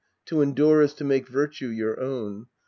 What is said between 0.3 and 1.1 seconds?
endure is to